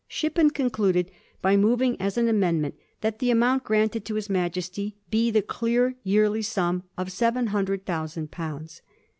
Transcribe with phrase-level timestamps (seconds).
[0.07, 1.11] Shippen concluded
[1.43, 5.93] by moving as an amendment that the amount granted to his Majesty be the dear
[6.01, 8.81] yearly sum of seven himdred thousand pounds.